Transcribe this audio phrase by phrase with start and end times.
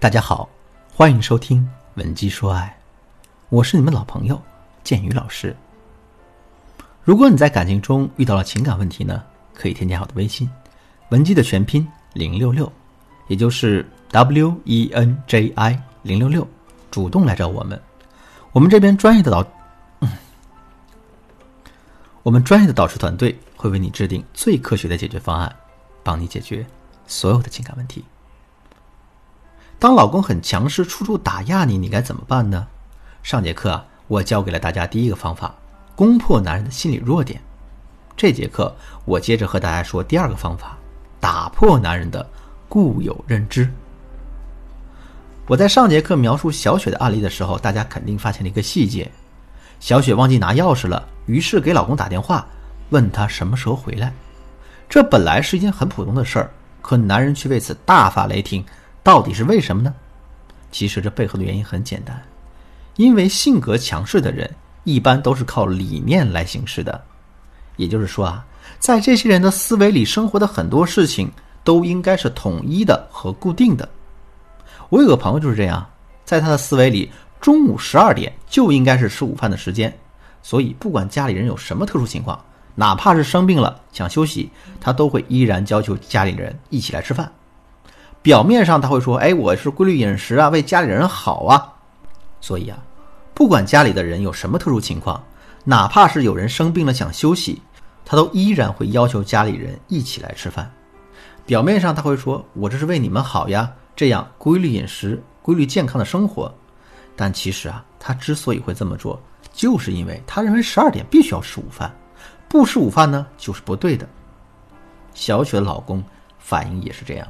[0.00, 0.48] 大家好，
[0.94, 1.60] 欢迎收听
[1.96, 2.74] 《文姬说爱》，
[3.50, 4.40] 我是你们老朋友
[4.82, 5.54] 建宇老师。
[7.04, 10.50] 如果你在感情中遇到了情感问题呢，可以添加我的微信
[11.12, 12.72] “文姬”的全拼零六六，
[13.28, 16.48] 也就是 W E N J I 零六六，
[16.90, 17.78] 主动来找我们。
[18.52, 19.46] 我们这边专业的导，
[22.22, 25.54] 我们专业的导师团队会为你制定最科学的解决方案，
[26.02, 26.64] 帮你解决
[27.06, 28.02] 所有的情感问题。
[29.80, 32.66] 当老公很强势，处处打压你，你该怎么办呢？
[33.22, 35.54] 上节课啊，我教给了大家第一个方法，
[35.96, 37.40] 攻破男人的心理弱点。
[38.14, 40.76] 这节课我接着和大家说第二个方法，
[41.18, 42.28] 打破男人的
[42.68, 43.72] 固有认知。
[45.46, 49.10] 我在上节课描述小雪的案例的时候，大家肯定发现了一个细节：
[49.80, 52.46] 小雪忘记拿钥匙了，于是给老公打电话，
[52.90, 54.12] 问他什么时候回来。
[54.90, 56.50] 这本来是一件很普通的事儿，
[56.82, 58.62] 可男人却为此大发雷霆。
[59.02, 59.94] 到底是为什么呢？
[60.70, 62.20] 其实这背后的原因很简单，
[62.96, 64.48] 因为性格强势的人
[64.84, 67.02] 一般都是靠理念来行事的。
[67.76, 68.44] 也就是说啊，
[68.78, 71.30] 在这些人的思维里，生活的很多事情
[71.64, 73.88] 都应该是统一的和固定的。
[74.90, 75.84] 我有个朋友就是这样，
[76.24, 79.96] 在他的思维里，中午十二点就应该是吃午饭的时间，
[80.42, 82.38] 所以不管家里人有什么特殊情况，
[82.74, 87.32] 哪怕是生病了想休息，他都会依然要求家里人一起来吃饭。
[88.22, 91.72] 表面上他会说：“哎，我是规律饮食啊，为家里人好啊。”
[92.40, 92.78] 所以啊，
[93.32, 95.22] 不管家里的人有什么特殊情况，
[95.64, 97.62] 哪怕是有人生病了想休息，
[98.04, 100.70] 他都依然会要求家里人一起来吃饭。
[101.46, 106.54] 表面上他会说：“我这是为你们好呀，这样规律饮食、规律健康的生活。”
[107.16, 109.18] 但其实啊，他之所以会这么做，
[109.50, 111.90] 就是因为他认为十二点必须要吃午饭，
[112.48, 114.06] 不吃午饭呢就是不对的。
[115.14, 116.04] 小雪的老公
[116.38, 117.26] 反应也是这样。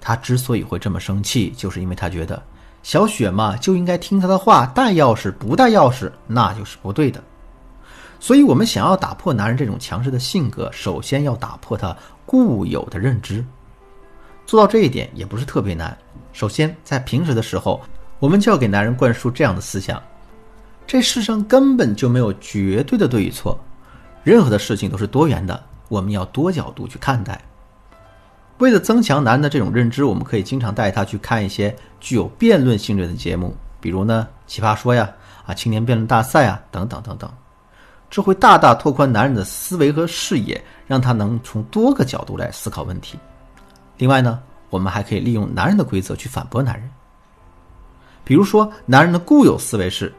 [0.00, 2.42] 他之所以会这么生气，就是因为他觉得
[2.82, 7.22] 小雪嘛就应该听他的话，带钥匙不带钥匙那就是不对的。
[8.18, 13.44] 所以，我们想要打破男人这种强势的性格，首先要打破他固有的认知。
[14.44, 15.96] 做到这一点也不是特别难。
[16.32, 17.80] 首先，在平时的时候，
[18.18, 20.02] 我们就要给男人灌输这样的思想：
[20.86, 23.58] 这世上根本就没有绝对的对与错，
[24.22, 27.40] 任何的事情都是多元的，我们要多角度去看待。
[28.60, 35.10] 为了增强男人的这种认知，我们可以经常带他去看一些具有辩论性质的节目，比如呢《奇葩说》呀、
[35.46, 37.30] 啊青年辩论大赛啊等等等等，
[38.10, 43.18] 这会大大拓宽男人的思维和视野，让他能从多个角度来思考问题。
[43.96, 44.38] 另外呢，
[44.68, 46.88] 我们还可以利用男人的规则去反驳男人。
[48.24, 50.12] 比如说，男人的固有思维是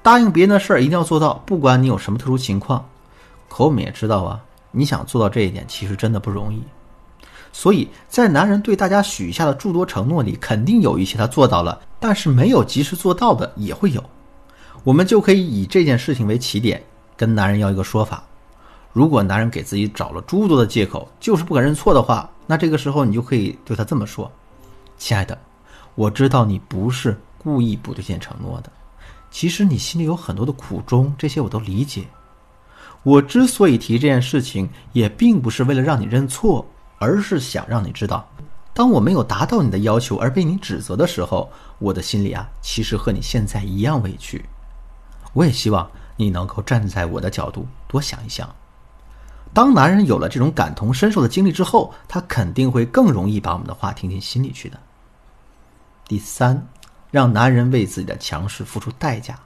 [0.00, 2.88] 答应别人的事儿一定要做到，不管你有什么特殊情况。
[3.48, 4.40] 可我们也知道啊，
[4.70, 6.62] 你想做到这一点，其实真的不容易。
[7.52, 14.02] 所以在男人对大家许下的诸多承诺里，肯定有一些他做到了，但是没有及时做到的也会有。
[14.84, 16.82] 我们就可以以这件事情为起点，
[17.16, 18.22] 跟男人要一个说法。
[18.92, 24.30] 如果男人给自己找了诸多的借口，就是不肯认错的话，那这个时候你就可以对他这么说
[24.96, 25.36] ：“亲爱的，
[25.94, 28.72] 我知道你不是故意不兑现承诺的，
[29.30, 32.04] 其实你心里有很多的苦衷，这些我都理解。
[33.02, 36.64] 我之所以提这件事情，也并不是为了让你认错。”
[37.00, 38.28] 而是想让你知道，
[38.74, 44.44] 当我没有达到你的要求而被你指责的时候，我的心里啊，其实和你现在一样委屈。
[45.32, 48.54] 我也希望你能够站在我的角度多想一想。
[49.54, 54.78] 当男人有了这种感同身受的经历之后，他肯定会更容易把我们的话听进心里去的。
[56.06, 56.68] 第三，
[57.10, 59.38] 让男人为自己的强势付出代价。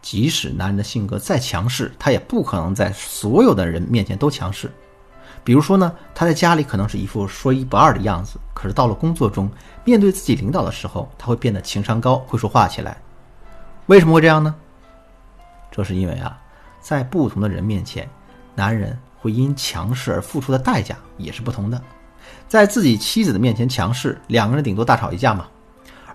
[0.00, 4.72] 即使男人的性格再强势，他也不可能在所有的人面前都强势。
[5.46, 9.48] 比如说呢，他在家里可能是一副说一不二的样子，可是到了工作中，
[9.84, 12.96] 面对自己领导的时候，他会变得情商高，会说话起来。
[13.86, 14.52] 为什么会这样呢？
[15.70, 16.36] 这是因为啊，
[16.80, 18.10] 在不同的人面前，
[18.56, 21.80] 男人会因强势而付出的代价也是不同的。
[22.48, 25.46] 在自己妻子的面前强势，两个人顶多大吵一架嘛，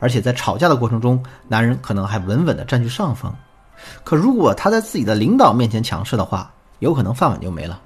[0.01, 3.33] 而且在吵架的过程中，男人可能还稳稳的占据上风。
[4.03, 7.79] 可如果他在自己的领导面前强势的话，有可能饭碗就没了。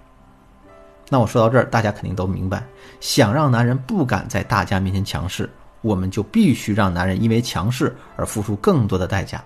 [1.10, 2.64] 那我说到这儿，大家肯定都明白，
[3.00, 5.50] 想让男人不敢在大家面前强势，
[5.82, 9.44] 我们就必须让男人因为强势而付出更多的代价。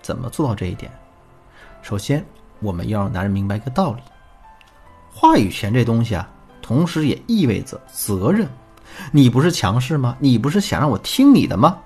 [0.00, 0.90] 怎么做到这一点？
[1.82, 2.24] 首先，
[2.60, 4.00] 我们要让男人明白一个道理：
[5.12, 6.28] 话语权这东西啊，
[6.62, 8.46] 同时也意味着责任。
[9.10, 10.16] 你不是强势吗？
[10.20, 11.76] 你不是想让我听你的吗？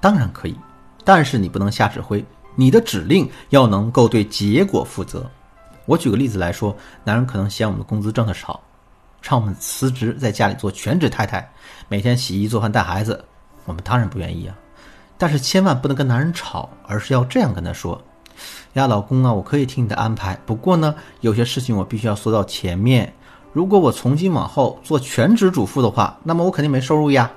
[0.00, 0.56] 当然可以，
[1.04, 2.24] 但是你不能瞎指挥，
[2.56, 5.30] 你的指令要能够对结果负责。
[5.86, 8.60] 我举个例子来说，男人可能嫌我们的工资挣得少，
[9.22, 11.48] 让我们辞职在家里做全职太太，
[11.88, 13.24] 每天洗衣做饭带孩子，
[13.64, 14.54] 我们当然不愿意啊。
[15.16, 18.00] 但是千万不能跟男人吵，而是要这样跟他说
[18.74, 23.12] ：“呀，老公啊，我可以听你的安排，不过呢，有些事情我必须要缩到前面。
[23.52, 27.30] 如果我从今往后做全职主妇的话，那么我肯定没收入呀。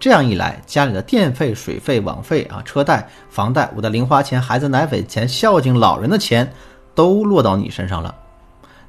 [0.00, 6.50] 这样一来，家里的电费、水费、网费啊、车贷、房贷、我的零花钱、孩子奶粉钱、孝敬老人的钱，
[6.98, 8.12] 都落到你身上了。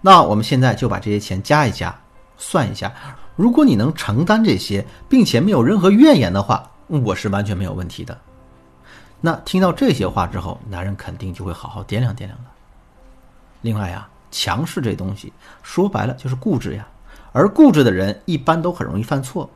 [0.01, 1.95] 那我们现在就把这些钱加一加，
[2.39, 2.91] 算一下。
[3.35, 8.17] 如果你能承担这些，并且没有任何怨言的话，我是完全没有问题的。”
[9.21, 12.45] 那听到这些话之后，男人肯定就会好好掂量掂量了。
[13.61, 16.87] 另外呀，强势这东西说白了就是固执呀，
[17.31, 19.47] 而固执的人一般都很容易犯错。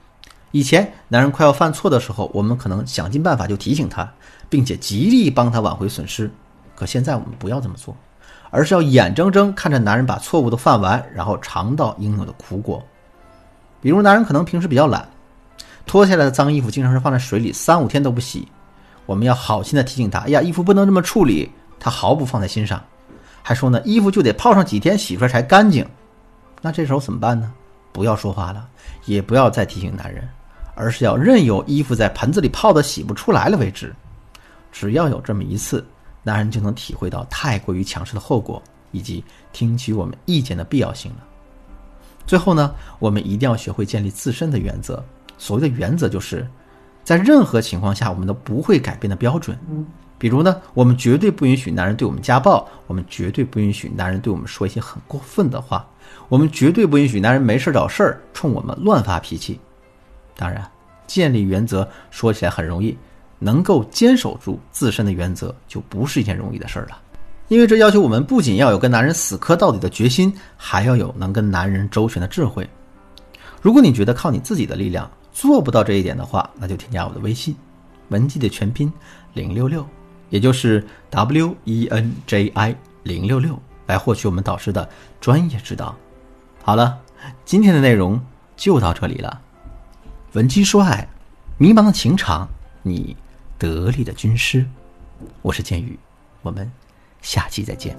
[0.52, 4.08] 以前男人快要犯错的时候，我们可能想尽办法就提醒他，
[4.48, 6.30] 并且极力帮他挽回损失。
[6.76, 7.96] 可现在我们不要这么做，
[8.54, 12.82] 而是要眼睁睁看着男人把错误都犯完，然后尝到应有的苦果。
[13.82, 15.10] 比如男人可能平时比较懒，
[15.88, 18.48] 脱下来的脏衣服经常是放在水里三五天都不洗。
[19.08, 22.80] 我们要好心的提醒他，哎呀，衣服不能这么处理，他毫不放在心上，
[23.42, 25.84] 还说呢，衣服就得泡上几天洗出来才干净。
[26.62, 27.52] 那这时候怎么办呢？
[27.92, 28.68] 不要说话了，
[29.06, 30.30] 也不要再提醒男人，
[30.76, 33.92] 而是要任由衣服在盆子里泡的洗不出来了为止。
[34.72, 35.84] 只要有这么一次，
[36.24, 38.62] 男人就能体会到太过于强势的后果，
[38.92, 41.18] 以及听取我们意见的必要性了。
[42.26, 45.04] 最后呢，我们一定要学会建立自身的原则。
[45.38, 46.48] 所谓的原则就是。
[47.04, 49.60] 在任何情况下，我们都不会改变的标准。
[50.18, 55.86] 比如呢，我们绝对不允许男人对我们家暴，我们绝对不允许男人对我们说一些很过分的话，
[56.30, 59.60] 我们绝对不允许男人没事找事儿冲我们乱发脾气。
[60.38, 60.66] 当然，
[61.06, 62.98] 建立原则说起来很容易，
[63.44, 66.98] 能够坚守住自身的原则就不是一件容易的事儿了。
[67.50, 72.68] 因为这要求我们不仅要有跟男人死磕到底的决心，还要有能跟男人周旋的智慧。
[73.62, 77.56] 如果你觉得靠你自己的力量，做不到这一点的话，那就添加我的微信，
[78.10, 78.92] 文姬的全拼
[79.34, 79.86] 零六六，
[80.30, 84.88] 也就是 W E N J I 零六六，来获取我们导师的
[85.20, 85.94] 专业指导。
[86.64, 86.98] 好了，
[87.44, 88.20] 今天的内容
[88.56, 89.42] 就到这里了。
[90.32, 91.08] 文姬说爱，
[91.58, 92.48] 迷茫的情场，
[92.82, 93.16] 你
[93.64, 94.66] 得力的军师。
[95.42, 95.98] 我是剑宇，
[96.42, 96.70] 我们
[97.22, 97.98] 下期再见。